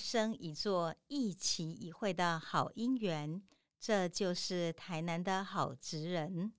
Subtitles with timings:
[0.00, 3.42] 生一座、一期一会的好姻缘。
[3.78, 6.52] 这就是台南的好职人。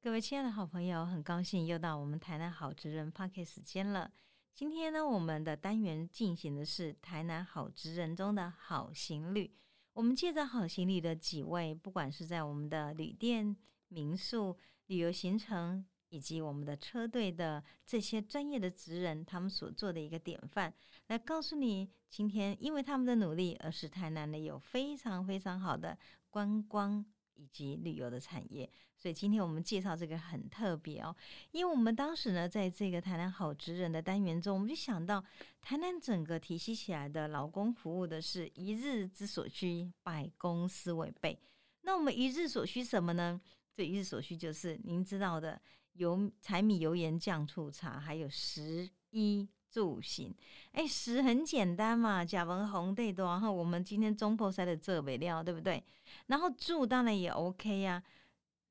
[0.00, 4.10] 各位亲爱的好朋友，很高兴又到我们台南好职人 p a r k 时间了。
[4.54, 9.54] 今天呢，我们的单元进行的是台南好职人中的好行旅。
[9.92, 13.56] 我们借着好行旅的几位，不管是在我们的旅店、
[13.88, 15.84] 民宿、旅游行程。
[16.10, 20.72] 以及我们的车队的这些专业的职人，他们所做的一个典范，
[21.08, 25.98] 来告诉你，今天因为他们的努力，而使台南的有非常非常好的
[26.30, 28.70] 观光以及旅游的产业。
[28.96, 31.14] 所以今天我们介绍这个很特别哦，
[31.52, 35.24] 因为我们当时呢，在这个台南好职人的单元中，我们就想到，
[35.60, 41.38] 台南整个体系起来的劳工服务的是一日之所需，百公司为备。
[41.82, 43.40] 那我们一日所需什么呢？
[43.76, 45.60] 这一日所需就是您知道的。
[45.98, 50.34] 油、柴米油盐酱醋茶，还有食衣住行。
[50.72, 53.26] 哎，食很简单嘛，甲文红对多。
[53.26, 55.84] 然后我们今天中破塞的这尾料，对不对？
[56.28, 58.02] 然后住当然也 OK 呀。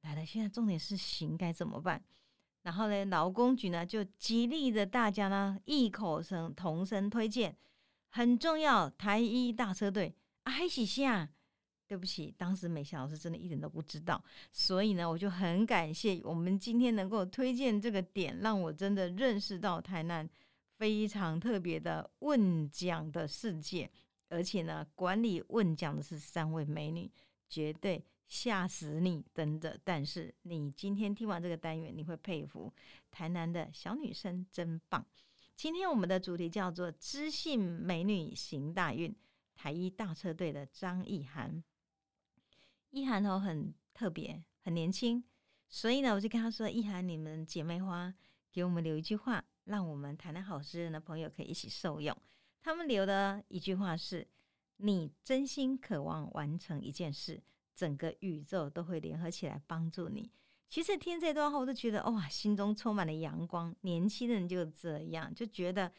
[0.02, 2.02] 来了，现在重点是行该怎么办？
[2.64, 7.56] 然后呢，劳工局呢就极力的大家呢异口声同声推荐，
[8.10, 11.30] 很重要，台一大车队啊，还喜下。
[11.88, 14.22] 对不起，当时美霞老师真的一点都不知道，
[14.52, 20.30] 所以呢，我就很感谢我们今天能够推荐这个点，让我真的认识到台南
[20.78, 23.90] 非常特别的问奖的世界，
[24.28, 27.10] 而且呢，管理问奖的是三位美女，
[27.48, 29.80] 绝对吓死你，真的。
[29.84, 32.72] 但是你今天听完这个单元，你会佩服
[33.10, 35.06] 台南的小女生真棒。
[35.56, 39.16] 今天我们的主题叫做“知性美女行大运”，
[39.56, 41.64] 台一大车队的张意涵。
[42.92, 45.24] 意涵哦很特别，很年轻，
[45.68, 48.14] 所以呢，我就跟他说：“意涵，你们姐妹花
[48.52, 52.16] 给我们留一句话，让我们谈谈好诗人的朋友可以一起受用。”
[52.62, 54.28] 他们留的一句话是
[54.78, 57.42] ：“你真心渴望完成一件事，
[57.76, 60.32] 整个宇宙都会联合起来帮助你。”
[60.70, 63.76] 其实听这段话，我都觉得哇，心中充满了阳光。
[63.82, 65.92] 年轻人就这样，就觉得。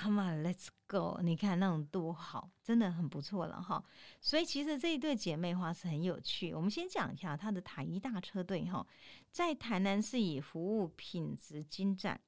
[0.00, 1.18] Come on, let's go！
[1.22, 3.84] 你看那种多好，真的很不错了哈。
[4.20, 6.54] 所以其实这一对姐妹花是很有趣。
[6.54, 8.86] 我们先讲一下她的台一大车队哈，
[9.32, 12.20] 在台南是以服务品质精湛、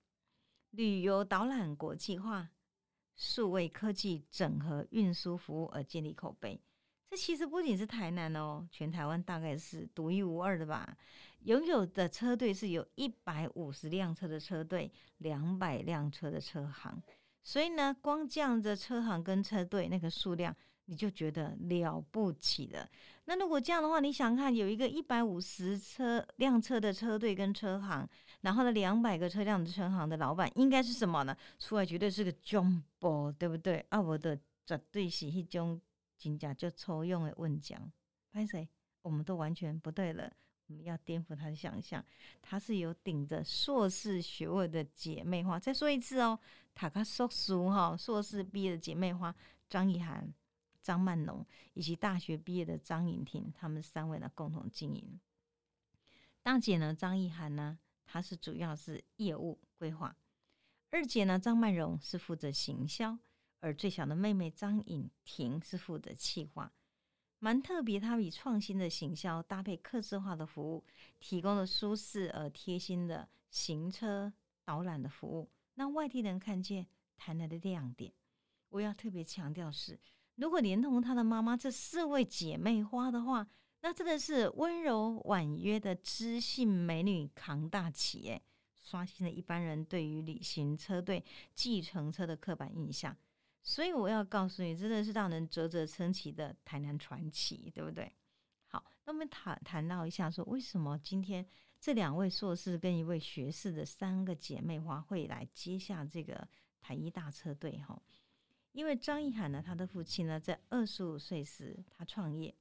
[0.70, 2.50] 旅游导览国际化、
[3.14, 6.60] 数位科技整合运输服务而建立口碑。
[7.09, 10.97] 这其实不仅是台南哦，全台湾大概是独一无二的吧。
[11.44, 17.00] 拥有的车队是有一百五十辆车的车队，两百辆车的车行。
[17.42, 20.54] 所以呢，光这样的车行跟车队那个数量，
[20.86, 22.88] 你就觉得了不起了。
[23.24, 28.08] 那如果这样的话，你想看有一个一百五十车辆车的车队跟车行，
[28.40, 31.36] 然后呢两百个车辆的车行的老板，应该是什么呢？
[31.58, 33.84] 出来绝对是个 jumbo，对不对？
[33.90, 34.36] 啊，我的
[34.66, 35.80] 绝对是一种
[36.18, 37.80] 真正就抽用的问奖。
[38.32, 38.68] 拍谁？
[39.02, 40.30] 我们都完全不对了。
[40.66, 42.04] 我们要颠覆他的想象，
[42.40, 45.58] 她是有顶着硕士学位的姐妹花。
[45.58, 46.38] 再说一次哦，
[46.80, 49.36] 塔卡硕书哈，硕士毕业的姐妹花
[49.68, 50.32] 张意涵、
[50.80, 55.20] 张曼龙以及大学毕业的张颖婷，他们三位呢共同经营。
[56.42, 60.16] 大姐呢张意涵呢，她是主要是业务规划；
[60.88, 63.18] 二姐呢张曼荣是负责行销，
[63.58, 66.72] 而最小的妹妹张颖婷是负责企划。
[67.41, 70.82] 蛮特别，她以创新的行销搭配客制化的服务，
[71.18, 74.32] 提供了舒适而贴心的行车
[74.64, 76.86] 导览的服务，让外地人看见
[77.16, 78.12] 台南的亮点。
[78.69, 79.98] 我要特别强调是，
[80.36, 83.47] 如果连同她的妈妈这四位姐妹花的话，
[83.82, 88.42] 那真的是温柔婉约的知性美女扛大旗，诶，
[88.80, 93.16] 刷新了一般人对于旅行车队、计程车的刻板印象。
[93.62, 98.10] 所以我要告诉你，真的是让人啧啧称奇的台南传奇，对不对？
[98.68, 101.44] 好，那我们谈谈到一下，说为什么今天
[101.80, 106.47] 这两位硕士跟一位学士的三个姐妹花会来接下这个
[106.78, 107.78] 台一大车队？
[107.78, 108.00] 哈，
[108.72, 112.54] 因为张一涵呢，他的父亲呢，在二十五岁时他创业，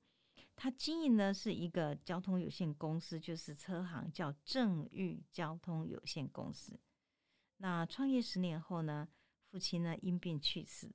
[0.55, 6.79] 他经营的是一个交通有限公司，就是车行，叫正裕交通有限公司。
[7.57, 9.07] 那创业十年后呢？
[9.51, 10.87] 父亲呢因病去世，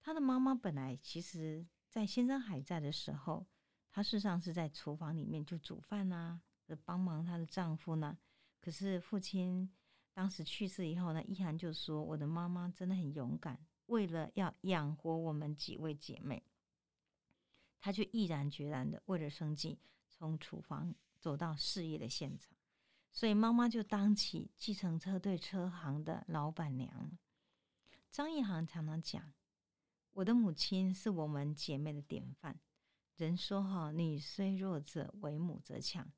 [0.00, 3.44] 他的妈妈本来其实在先生还在的时候，
[3.90, 6.40] 他事实上是在厨房里面就煮饭呐，
[6.76, 8.18] 帮忙她的丈夫呢。
[8.60, 9.70] 可是父亲
[10.12, 16.42] 当时去世以后呢，依涵就说：“我的妈妈真的很勇敢，为了要养活我们几位姐妹，
[17.80, 22.54] 她就毅然决然的为了生计，从厨房走到事业的现场。
[23.10, 27.18] 所以妈妈就当起计程车队车行的老板娘。
[28.10, 29.32] 张一航常常讲，
[30.12, 32.60] 我的母亲是我们姐妹的典范。
[33.16, 36.10] 人说哈，女虽弱者，为母则强。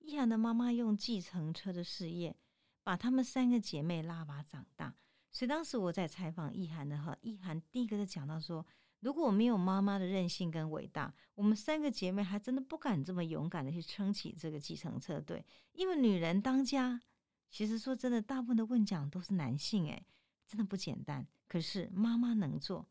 [0.00, 2.36] 一涵的妈妈用计程车的事业，
[2.82, 4.94] 把她们三个姐妹拉拔长大。
[5.30, 8.66] 所以当时我在采访意涵的哈，意涵第一个就讲到说，
[8.98, 15.44] 如果我没有妈妈的韧性跟伟大，我们三个姐妹还真的不敢这么勇敢的去撑起这个计程车队。
[15.72, 17.00] 因为女人当家，
[17.48, 20.04] 其实说真的，大部分的问讲都是男性，诶，
[20.46, 21.26] 真的不简单。
[21.46, 22.86] 可是妈妈能做，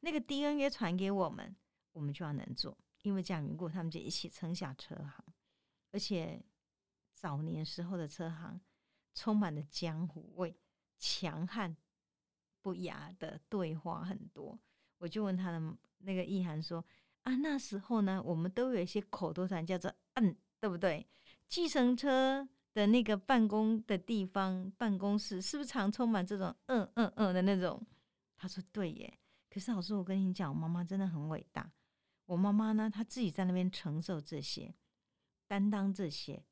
[0.00, 1.56] 那个 DNA 传给我们，
[1.92, 2.76] 我们就要能做。
[3.02, 5.24] 因为这样缘故，他们就一起撑下车行，
[5.92, 6.42] 而且
[7.14, 8.60] 早年时候的车行
[9.14, 10.56] 充满了江湖味。
[11.04, 11.76] 强悍
[12.60, 14.56] 不雅的对话很多，
[14.98, 16.84] 我就问他的那个意涵说
[17.22, 21.04] ：“啊，那时候呢，我们都有一些口头禅，叫做‘嗯’，对不对？
[21.48, 27.84] 计程车的那个办公的地方，办公室是不是常充满这种‘嗯嗯嗯’的那种？”
[28.38, 29.18] 他说：“对耶。”
[29.50, 31.68] 可是老师，我跟你讲，我妈妈真的很伟大。
[32.26, 34.72] 我妈妈呢，她自己在那边承受这些，
[35.52, 36.42] 担当这些，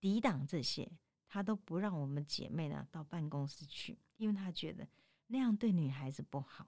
[0.00, 0.90] 抵挡这些。
[1.28, 4.88] 他都不让我们姐妹呢到办公室去，因为他觉得
[5.26, 6.66] 那样对女孩子不好。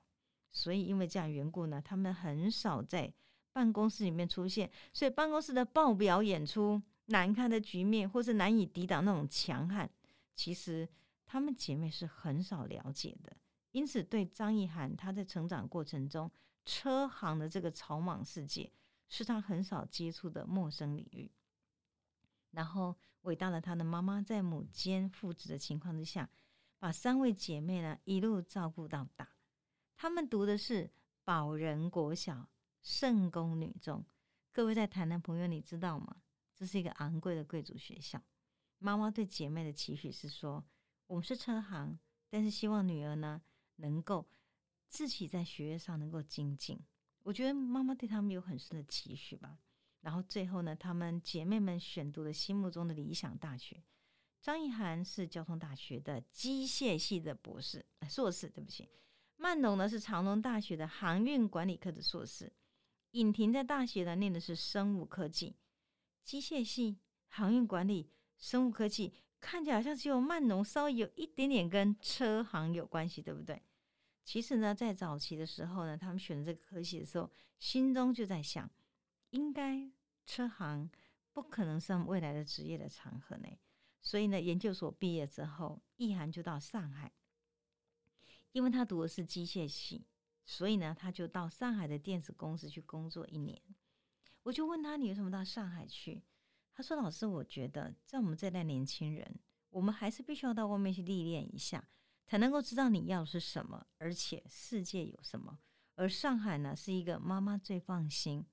[0.52, 3.10] 所以因为这样缘故呢，他们很少在
[3.54, 4.70] 办公室里面出现。
[4.92, 9.90] 所以办公室的报表演出难看的局面，或是难以抵挡那种强悍，
[10.34, 10.86] 其实
[11.24, 13.34] 她们姐妹是很少了解的。
[13.70, 16.30] 因此，对张意涵，她在成长过程中，
[16.66, 18.70] 车行的这个草莽世界，
[19.08, 21.30] 是她很少接触的陌生领域。
[22.50, 26.30] 然后，伟大的他的妈妈在母兼父职的情况之下，
[26.78, 29.28] 把三位姐妹呢一路照顾到大。
[29.94, 30.90] 她们读的是
[31.24, 32.48] 宝仁国小
[32.80, 34.04] 圣公女中。
[34.52, 36.22] 各位在台南朋友，你知道吗？
[36.54, 38.20] 这是一个昂贵的贵族学校。
[38.78, 40.64] 妈妈对姐妹的期许是说：
[41.06, 41.98] 我们是车行，
[42.28, 43.42] 但是希望女儿呢
[43.76, 44.28] 能够
[44.88, 46.80] 自己在学业上能够精进。
[47.24, 49.58] 我觉得妈妈对他们有很深的期许吧。
[50.08, 53.84] 然后最后呢，她们姐妹们选读了心目中的理想大学。
[54.40, 58.88] 张意涵是交通大学的机械系的博士，硕士，对不起。
[59.36, 62.50] 曼龙呢是长隆大学的航运管理科的硕士。
[63.10, 65.54] 尹婷在大学呢念的是生物科技、
[66.24, 66.96] 机械系、
[67.26, 73.62] 航运管理、生物科技，看起来好像只有曼龙稍微有一点点跟车行有关系，对不对？
[74.24, 78.70] 其实呢，在早期的时候呢，他们选这个科系的时候，心中就在想。
[79.32, 79.86] 应该
[80.28, 80.90] 车行
[81.32, 83.48] 不可能是未来的职业的长河呢，
[84.02, 87.10] 所以呢，研究所毕业之后，意涵就到上海，
[88.52, 90.06] 因为他读的是机械系，
[90.44, 93.58] 所以呢，他就到上海的电子公司去工作一年。
[94.42, 96.22] 我就问他，你为什么到上海去？
[96.74, 99.40] 他说：“老师，我觉得在我们这代年轻人，
[99.70, 101.88] 我们还是必须要到外面去历练一下，
[102.26, 105.58] 才能够知道你要的是什么，而且世界有什么。
[105.94, 108.44] 而上海呢，是一个妈妈最放心。”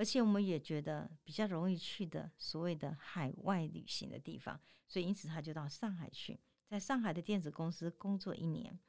[0.00, 4.58] 而且我们也觉得比较容易去的所谓的海外旅行的地方，
[4.88, 8.80] 所以因此他就到上海去，在上海的电子公司工作一年。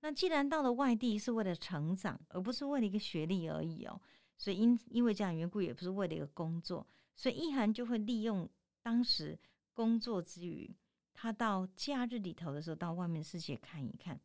[0.00, 4.00] 那既然到了外地是为了成长，而不是为了一个学历而已哦，
[4.36, 8.50] 所以因因为这样缘故，也不是为了一个工作，所以意涵就会利用
[8.82, 9.38] 当时
[9.72, 10.74] 工作之余，
[11.14, 14.20] 他到假日里头的时候到外面世界看一看。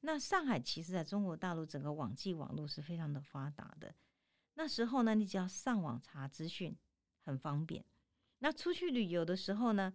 [0.00, 3.94] 那上海其实在中国大陆整个网际网络是非常的发达的。
[4.60, 6.76] 那时候呢，你只要上网查资讯，
[7.22, 7.82] 很方便。
[8.40, 9.94] 那出去旅游的时候呢，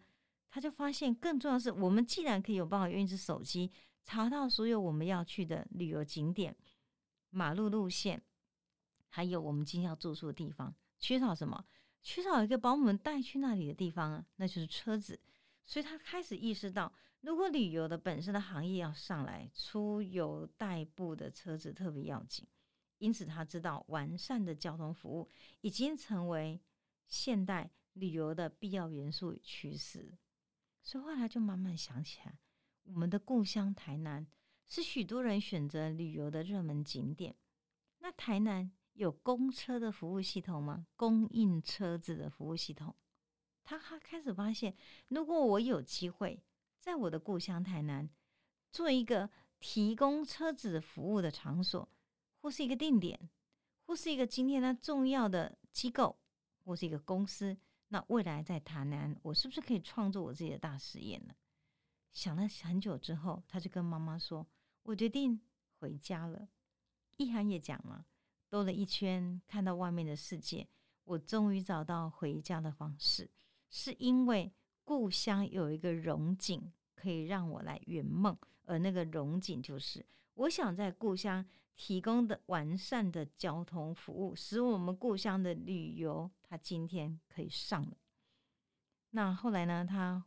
[0.49, 6.57] 他就发现更重要的是，我们既然可以有办法用一只手机查到所有我们要去的旅游景点、
[7.29, 8.23] 马路路线，
[9.09, 11.63] 还有我们今天要住宿的地方，缺少什么？
[12.01, 15.19] 缺少一个把我们带去那里的地方啊，那就是车子。
[15.63, 16.91] 所以他开始意识到，
[17.21, 22.47] 如果旅游的本身的行业要上来，出游代步的车子特别要紧。
[22.97, 25.29] 因此，他知道完善的交通服务
[25.61, 26.61] 已经成为
[27.07, 30.17] 现代旅游的必要元素与趋势。
[30.81, 32.39] 所以后来就慢慢想起来，
[32.83, 34.25] 我们的故乡台南
[34.65, 37.35] 是许多人选择旅游的热门景点。
[37.99, 40.87] 那台南有公车的服务系统吗？
[40.95, 42.95] 供应车子的服务系统？
[43.63, 44.75] 他他开始发现，
[45.09, 46.41] 如果我有机会
[46.77, 48.09] 在我的故乡台南
[48.71, 51.89] 做一个提供车子服务的场所。
[52.45, 53.19] 或是一个定点，
[53.87, 56.15] 或是一个今天呢重要的机构，
[56.63, 61.33] 或是一个公司，那未来在台南，我是不是可以创作我自己的大实验呢？
[62.13, 64.45] 想了很久之后，他就跟妈妈说
[64.85, 65.41] ：“我决定
[65.79, 66.47] 回家了。”
[67.17, 68.05] 意涵也讲了，
[68.47, 70.67] 兜了一圈，看到外面的世界，
[71.05, 73.27] 我终于找到回家的方式，
[73.71, 81.43] 是因为故乡有一个荣景可以让我来圆梦，而那个荣景就是我想在故乡
[81.75, 87.97] 提供的完善的交通服务，使我们故乡的旅游，他今天可以上了。
[89.11, 90.25] 那后来呢，他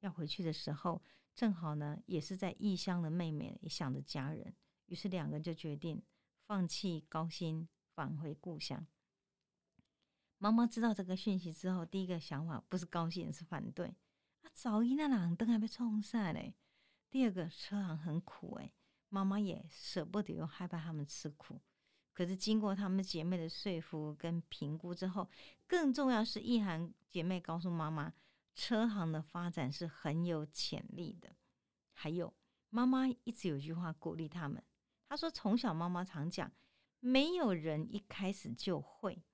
[0.00, 1.02] 要回去的时候，
[1.34, 4.54] 正好呢也是在异乡的妹妹也想着家人，
[4.86, 6.02] 于是两个人就决定
[6.46, 8.86] 放弃高薪，返回故乡。
[10.38, 13.86] 妈妈知道这个讯息之后，第一个想法不是高兴，是反对。
[14.42, 16.54] 啊，早一那两灯还被冲散嘞。
[17.08, 18.72] 第二个车行很苦诶，
[19.16, 21.58] 妈妈也舍不得，又害怕他们吃苦。
[22.12, 25.26] 可是经过她们姐妹的说服跟评估之后，
[25.66, 28.12] 更重要是意涵姐妹告诉妈妈，
[28.54, 31.34] 车行的发展是很有潜力的。
[31.94, 32.34] 还有
[32.68, 34.62] 妈妈一直有句话鼓励他们，
[35.08, 36.52] 她说从小妈妈常讲，
[37.00, 39.24] 没有人一开始就会。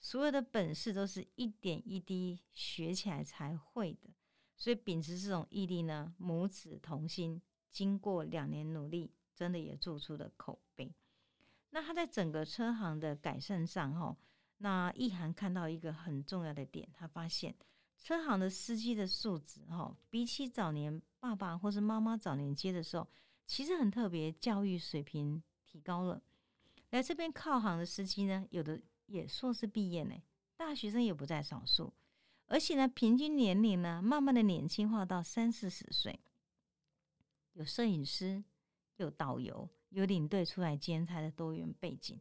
[0.00, 4.10] 所有的本事都是一点一滴学起来才会的，
[4.54, 7.40] 所以秉持这种毅力呢，母子同心，
[7.74, 10.94] 经过两年努力，真的也做出了口碑。
[11.70, 14.16] 那他在整个车行的改善上，哈，
[14.58, 17.54] 那意涵看到一个很重要的点，他发现
[17.98, 23.06] 车行的司机的素质，哈，比起早年爸爸或是妈妈早年接的时候，
[23.46, 26.22] 其实很特别，教育水平提高了。
[26.90, 28.80] 来这边靠行的司机呢，有的。
[29.06, 30.14] 也硕士毕业呢，
[30.56, 31.92] 大学生也不在少数，
[32.46, 36.18] 而且呢，平均年龄呢，慢慢的年轻化到三四十岁。
[37.54, 38.44] 有摄影师，
[38.98, 42.20] 有导游，有领队出来兼差的多元背景，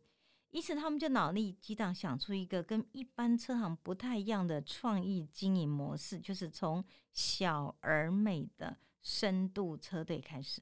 [0.49, 10.61] 因此他们就脑力激荡，想出一个跟一般车行不太一样的创意经营模式，就是从小而美的深度车队开始，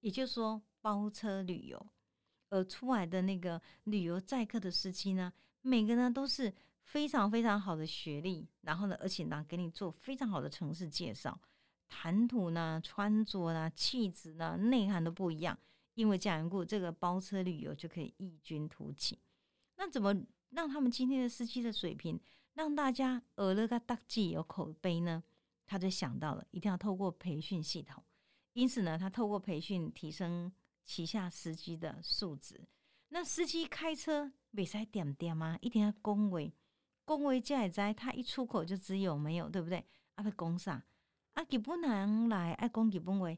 [0.00, 1.86] 也就是说包车旅游，
[2.50, 5.32] 而出来的那个旅游载客的司机呢。
[5.66, 11.40] 每个呢都是非常非常好的学历，然后呢，而且呢，给你做非常好的城市介绍，
[11.88, 15.58] 谈吐呢、穿着呢、气质呢、内涵都不一样。
[15.94, 19.18] 因为这样缘故，这个包车旅游就可以异军突起。
[19.76, 20.14] 那怎么
[20.50, 22.20] 让他们今天的司机的水平，
[22.54, 25.22] 让大家耳了个大记有口碑呢？
[25.66, 28.02] 他就想到了，一定要透过培训系统。
[28.54, 30.52] 因此呢，他透过培训提升
[30.84, 32.66] 旗下司机的素质。
[33.08, 34.32] 那司机开车。
[34.56, 35.58] 比赛点点吗？
[35.62, 36.54] 一定要恭维，
[37.04, 39.84] 恭维加也在，他一出口就只有没有，对不对？
[40.14, 40.80] 啊，被讲啥？
[41.34, 43.28] 啊，基本人来爱讲基本话，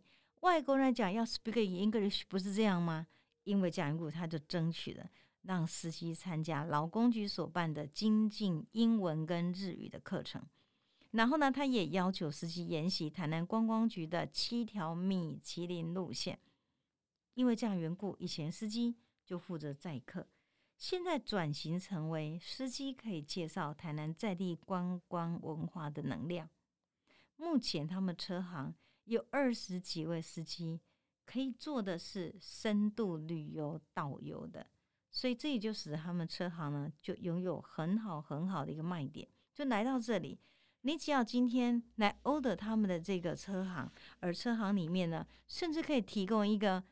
[0.41, 3.07] 外国人讲要 speak English，不是这样吗？
[3.45, 5.09] 因为这样故，他就争取了
[5.43, 10.43] 让司机参加劳工局所办的精进英文跟日语的课程。
[11.13, 16.39] 然后呢，他也要求司机研习台南观光局的七条米其林路线。
[17.33, 20.27] 因为这样缘故，以前司机就负责载客。
[20.77, 26.51] 现在转型成为司机可以介绍台南在地观光文化的能量。
[27.37, 28.75] 目前他们车行
[29.05, 30.81] 有二十几位司机，
[31.25, 34.67] 可以做的是深度旅游导游的，
[35.11, 39.29] 所以这也就使得他们车行呢就拥有很好很好的一个卖点。
[39.55, 40.39] 就来到这里，
[40.83, 43.91] 你只要今天来 order 他们的这个车行，
[44.21, 46.85] 而车行里面呢，甚至可以提供一个。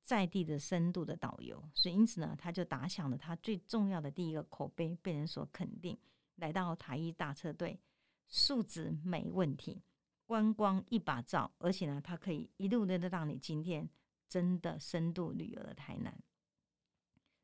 [0.00, 5.98] 在地的深度的导游，所以因此呢，他就打响了他最重要的第一个口碑，被人所肯定。
[6.36, 7.78] 来到台一大车队，
[8.26, 9.82] 素质没问题，
[10.28, 13.88] 观光一把照，而且呢，它可以一路的让你今天
[14.28, 16.22] 真的深度旅游的台南。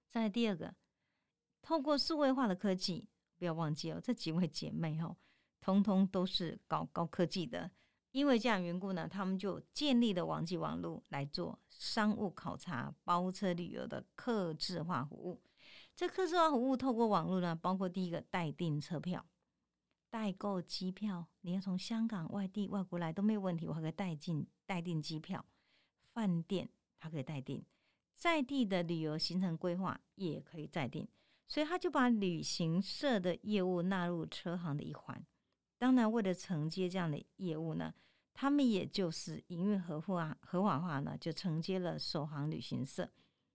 [0.07, 0.75] 再第二个，
[1.63, 5.17] 透过数位化的科技，不要忘记哦，这几位姐妹哦，
[5.63, 7.71] 通通都是搞高科技的。
[8.11, 15.43] 因为这样缘故呢，他们就建立了网际网络来做商务考察、包车旅游的客制化服务。
[15.97, 19.25] 这客制化服务透过网络呢，包括第一个代订车票、
[20.15, 25.45] 代购机票，你要从香港、外地、外国来都没有问题，我可以代进、代订机票、
[26.13, 26.69] 饭店，
[27.01, 27.65] 它可以代订，
[28.15, 31.09] 在地的旅游行程规划也可以再订，
[31.49, 35.21] 所以他就把旅行社的业务纳入车行的一环。
[35.79, 37.93] 当然，为了承接这样的业务呢，
[38.33, 43.11] 他们也就是营运合法合法化呢，就承接了首航旅行社，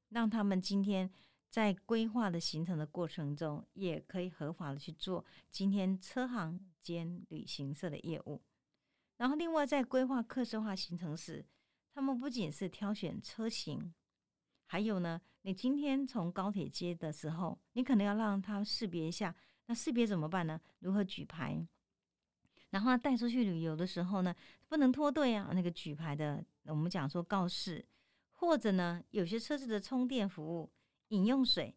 [0.09, 1.09] 让他们今天
[1.49, 8.41] 在规划的行程的过程中，也可以合法的去做今天车行兼旅行社的业务。
[9.17, 11.45] 然后，另外在规划客制化行程时，
[11.93, 13.93] 他们不仅是挑选车型，
[14.65, 20.61] 还有呢，你今天从高铁接的时候，你可能要让他识别一下，那识别怎么办呢？
[20.79, 21.67] 如何举牌？
[22.69, 24.33] 然后带出去旅游的时候呢，
[24.67, 25.49] 不能脱队啊。
[25.53, 27.83] 那个举牌的，我们讲说告示，
[28.31, 30.71] 或者呢，有些车子的充电服务、
[31.09, 31.75] 饮用水，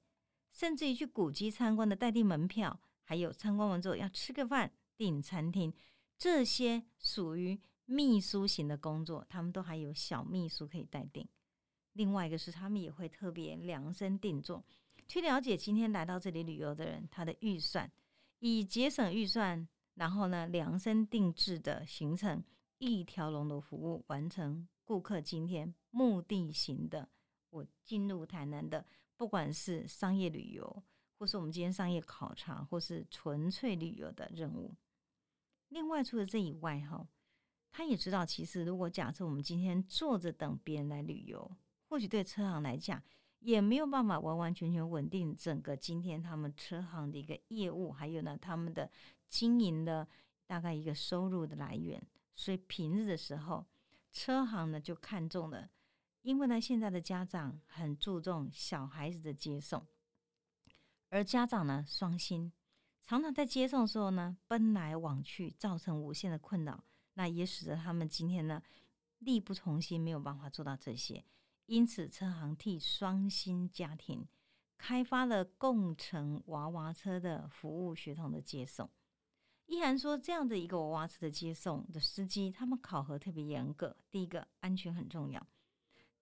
[0.53, 5.73] 甚至于去古迹参观的带订门票，还有参观完之后要吃个饭、订餐厅，
[6.17, 11.29] 这些属于秘书型的工作，他们都还有小秘书可以待定。
[11.95, 14.65] 另外一个是，他们也会特别量身定做，
[15.07, 17.91] 去了解今天来到这里旅游的人他的预算，
[18.39, 22.43] 以节省预算，然后呢量身定制的行程，
[22.79, 27.09] 一条龙的服务，完成顾客今天目的型的
[27.51, 28.87] 我进入台南的，
[29.23, 30.83] 不管是商业旅游，
[31.17, 34.75] 或是我们今天商业考察，或是纯粹旅游的任务。
[35.69, 37.07] 另外，除了这以外，哈，
[37.71, 41.57] 他也知道，其实如果假设我们今天坐着等别人来旅游。
[41.85, 43.01] 或许对车行来讲，
[43.39, 48.91] 也没有办法完完全全稳定整个今天他们车行的一个业务，还有呢他们的
[49.29, 50.09] 经营的
[50.49, 52.05] 大概一个收入的来源。
[52.35, 53.65] 所以平日的时候，
[54.11, 55.71] 车行呢就看中了，
[56.23, 59.87] 因为呢现在的家长很注重小孩子的接送，
[61.09, 62.53] 而家长呢双薪，
[63.03, 68.63] 常常在接送的时候呢奔来往去，造成无限的困扰，那也使得他们今天呢
[69.19, 71.25] 力不从心，没有办法做到这些。
[71.67, 74.27] 因此，车行替双薪家庭
[74.77, 78.91] 开发了共乘娃娃车的服务系统的接送。
[79.67, 83.97] 依涵说，这样的一个娃娃车的接送的司机，他们考核特别严格。
[84.11, 85.41] 第一个，安全很重要；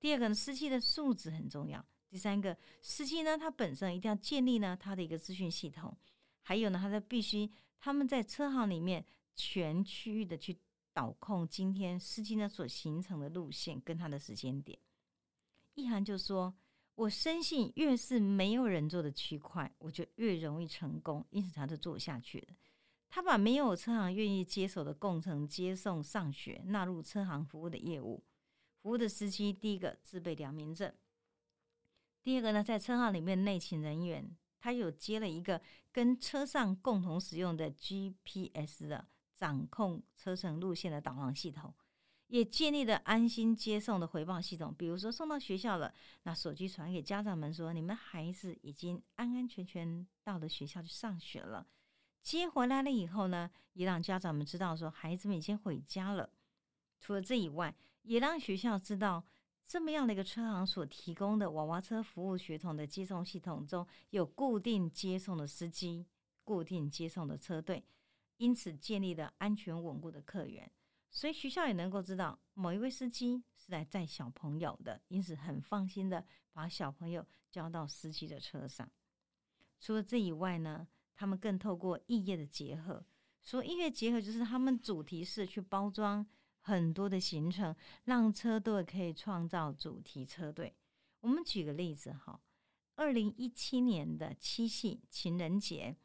[0.01, 1.79] 第二个呢，司机的素质很重要；
[2.09, 5.97] 第三个，司机呢，他本身一定要建立呢他的一个资讯系统，
[6.43, 9.05] 还有呢，他在必须他们在车行里面
[9.37, 10.59] 全区域的去
[10.93, 14.79] 导控今天司机呢所形成的路线跟他的时间点。
[15.75, 16.53] 意涵就说
[16.97, 21.25] ：“我深信，越是没有人做的区块，我就越容易成功。
[21.31, 22.57] 因此，他就做下去了。
[23.09, 28.23] 他把没有车行愿意接手的工程接送上学纳入车行服务的业务。
[28.83, 30.91] 服务的司机，第一个自备良民证；
[32.23, 35.61] 第二个呢，在车号里面内勤人员，他有接了一个
[35.93, 41.75] 跟车上共同使用的 GPS 的掌控车程路线的导航系统。”
[42.31, 51.67] 也建立了安心接送的回报系统，比如说送到学校了，那手机传给家长们说，你们孩子已经安安全全到了学校去上学了。
[52.23, 56.31] 接回来了以后呢，也让家长们知道说，孩子们已经回家了。
[57.01, 59.25] 除了这以外，也让学校知道，
[59.67, 66.07] 这么样的一个车行所提供的娃娃车服务学统的接送系统中有固定接送的司机、
[66.43, 67.85] 固定接送的车队，
[68.39, 70.71] 因此建立了安全稳固的客源。
[71.13, 78.89] 所以学校也能够知道某一位司机是来载小朋友的，因此很放心的把小朋友交到司机的车上。
[79.81, 83.05] 除了这以外呢，他们更透过异业的结合，
[83.43, 86.25] 说音乐结合就是他们主题式去包装
[86.61, 90.75] 很多的行程，让车队可以创造主题车队。
[91.21, 92.41] 我们举个例子哈，
[92.95, 95.97] 二零一七年的七夕情人节，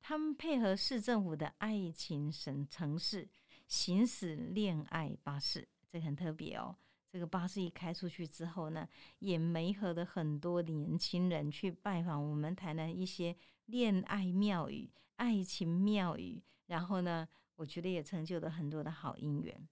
[0.00, 3.28] 他们配合市政府的爱情神城市。
[3.66, 6.74] 行驶恋爱巴士，这很特别哦。
[7.08, 8.88] 这个巴士一开出去之后呢，
[9.20, 16.42] 也媒合了很多年轻人去拜访我们台南一些恋爱庙宇、爱情庙宇。
[16.66, 19.68] 然后呢，我觉得也成就了很多的好姻缘。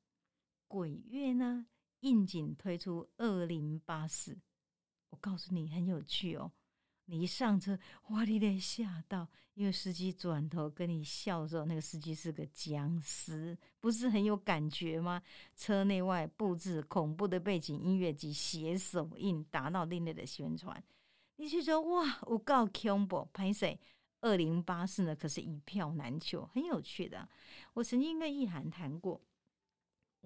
[0.69, 1.67] 鬼月呢，
[2.01, 4.39] 应景推出二零八四，
[5.09, 6.53] 我告诉你很有趣哦。
[7.07, 7.79] 你一上车，
[8.11, 8.23] 哇！
[8.25, 15.23] 你得吓到，因为司机转头跟你笑的时候，那个司机是个僵尸，不是很有感觉吗？
[15.57, 20.85] 车内外布置恐怖的背景音乐及写手印，达到另类的宣传。
[21.37, 23.81] 你去说哇，我告恐怖，拍谁？
[24.21, 25.17] 二零八四呢？
[25.17, 27.27] 可是一票难求，很有趣的。
[27.73, 29.19] 我曾经跟意涵谈过，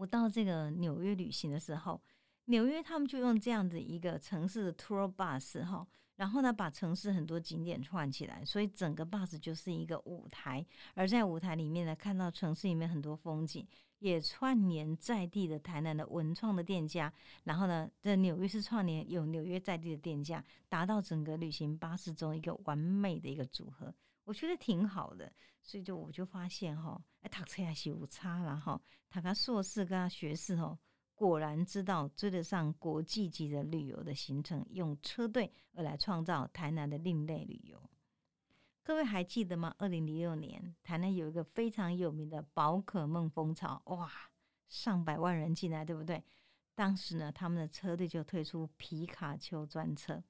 [0.02, 2.02] 我到这个纽约旅行的时候，
[2.46, 5.86] 纽约他们就用这样的一个城市的 tour bus 哈。
[6.16, 10.64] 然后呢，把城市很多景点串起来，所以整个 bus 就是一个舞台。
[10.94, 13.64] 而在舞台里面呢，看到城市里面很多风景，
[14.00, 17.12] 也串联在地的台南的文创的店家。
[17.44, 23.94] 然后呢，在纽约市串联有纽约在地的店家，达到整个旅行巴士中一个完美的一个组合。
[24.24, 30.78] 我觉得挺好的，所以就我就发现哈，哎，读车还是有差了哈，他个硕士跟学士哦。
[31.14, 37.80] 果然知道追得上国际级的旅游的行程，用车队而来创造台南的另类旅游。
[38.82, 39.72] 各位还记得吗？
[39.78, 44.10] 二零零六年，台南有一个非常有名的宝可梦风潮，哇，
[44.66, 46.24] 上百万人进来，对不对？
[46.74, 50.24] 当时呢，他们的车队就推出皮卡丘专车，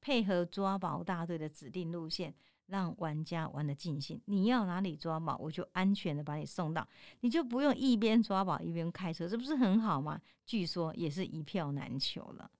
[0.00, 2.32] 配合抓宝大队的指定路线。
[2.66, 6.86] 让玩家玩的尽兴，你要哪里抓宝，我就安全的把你送到，
[7.20, 10.20] 你就不用一边抓宝一边开车，这不是很好吗？
[10.46, 12.50] 据说也是一票难求了，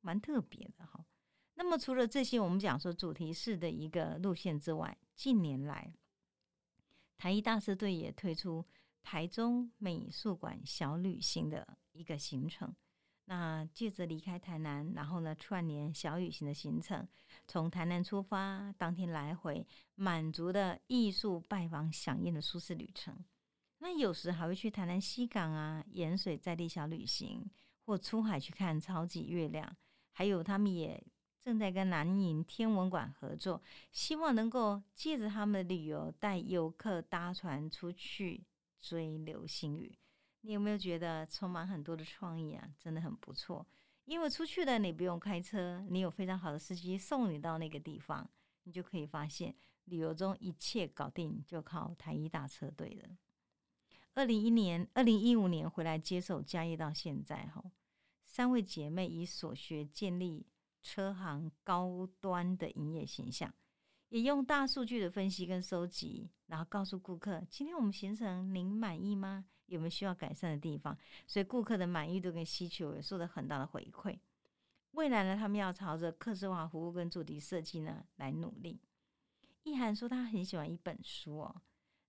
[0.00, 1.04] 蛮特别的哈。
[1.54, 5.92] 那么除了这些，我们讲说主题式的一个路线之外，近年来
[7.18, 8.64] 台一大车队也推出
[9.02, 12.74] 台中美术馆小旅行的一个行程。
[13.32, 17.06] 那借着离开台南，然后呢串联小旅行的行程，
[17.46, 19.64] 从台南出发，当天来回，
[19.94, 23.16] 满足的艺术拜访响应的舒适旅程。
[23.78, 27.48] 那有时还会去台南西港啊，盐水在地小旅行，
[27.84, 29.76] 或出海去看超级月亮。
[30.10, 31.00] 还有他们也
[31.40, 33.62] 正在跟南宁天文馆合作，
[33.92, 38.44] 希望能够借着他们的旅游，带游客搭船出去
[38.80, 39.96] 追流星雨。
[40.42, 42.68] 你有没有觉得充满很多的创意啊？
[42.78, 43.66] 真的很不错。
[44.06, 48.28] 因为出去了，你不用开车，你有非常好的司机送你到那个地方，
[48.64, 53.08] 你就可以发现旅游中一切搞定就靠台一大车队了。
[54.14, 57.62] 二零一年、二零一五年回来接手家业到现在，哈，
[58.24, 60.46] 三位姐妹以所学建立
[60.82, 63.54] 车行高端的营业形象。
[64.08, 69.44] 也用大数据的分析跟收集，然后告诉顾客：今天我们行程您满意吗？
[69.70, 70.96] 有没有需要改善的地方？
[71.26, 74.18] 所以顾客的满意度跟需求也受到很大的回馈。
[74.92, 78.80] 未来呢，他们要朝着客制化服务跟主题设计呢来努力。
[79.62, 81.62] 意涵说他很喜欢一本书哦，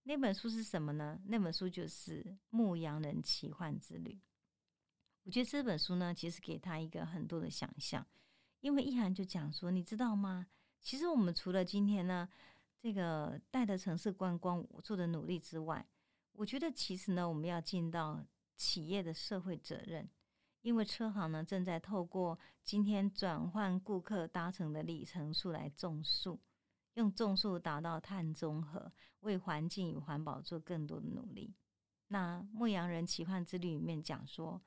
[0.03, 1.21] 那本书是什么呢？
[1.25, 4.13] 那本书就是《牧羊人奇幻之旅》。
[5.23, 8.03] 我觉得这本书呢，其实给他一个很多的想象，
[8.61, 10.47] 因为意涵就讲说，你知道吗？
[10.81, 12.27] 其实我们除了今天呢，
[12.79, 15.85] 这个带的城市观光做的努力之外，
[16.33, 20.09] 我觉得其实呢，我们要尽到企业的社会责任，
[20.61, 26.39] 因为车行呢正在透过今天转换顾客搭乘的里程数来种树，
[26.95, 31.53] 用种树达到碳中和，为环境与环保做更多的努力。
[32.07, 34.61] 那《牧羊人奇幻之旅》里面讲说，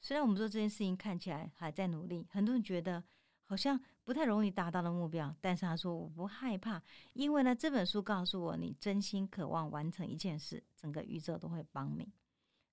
[0.00, 3.04] 虽然我们做这件事情看起来还在努力，很多人觉得。
[3.52, 12.10] 好像不太容易达到的目标，但是他说我不害怕，因为呢这本书告诉我，你真心渴望完成一件事，整个宇宙都会帮你。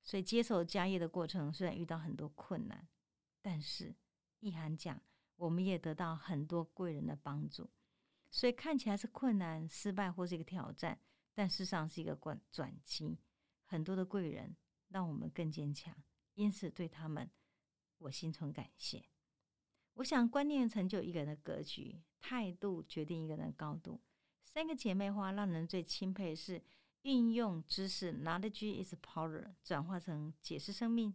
[0.02, 2.88] 所以接手家业的过程虽然遇到很多困难，
[3.42, 3.94] 但是
[4.40, 4.98] 意涵讲，
[5.36, 7.70] 我们也得到很多贵人的帮助。
[8.32, 10.98] 所以看起来是困难、失败或是一个挑战，
[11.34, 13.20] 但事实上是一个转转机。
[13.66, 14.56] 很多的贵人
[14.88, 15.94] 让我们更坚强，
[16.36, 17.30] 因此对他们
[17.98, 19.04] 我心存感谢。
[20.00, 24.00] 我想，观念成就一个人的格局，态度决定一个人的高度。
[24.46, 26.64] 三个姐妹花让人最钦佩是
[27.02, 31.14] 运用知识 （knowledge is power） 转化成解释生命、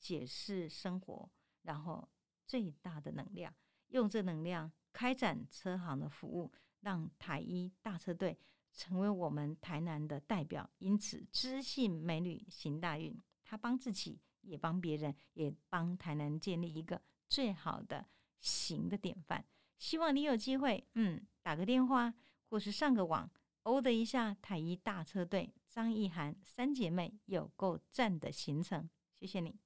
[0.00, 2.08] 解释生活，然后
[2.46, 3.54] 最大的能量，
[3.88, 6.50] 用这能量开展车行的服务，
[6.80, 8.38] 让台一大车队
[8.72, 10.70] 成为我们台南的代表。
[10.78, 17.02] 因此，知性美女行大运，她帮自己，也帮别人，也帮台南建立一个。
[17.28, 18.06] 最好的
[18.40, 19.44] 行的典范，
[19.78, 22.14] 希望你有机会，嗯，打个电话
[22.48, 23.30] 或是上个网
[23.62, 29.58] o 的一下台一大车队张意涵三姐妹有够赞的行程，谢谢你。